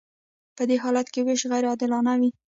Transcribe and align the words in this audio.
په 0.55 0.63
دې 0.69 0.77
حالت 0.83 1.07
کې 1.13 1.21
ویش 1.25 1.41
غیر 1.51 1.63
عادلانه 1.71 2.13
وي. 2.19 2.29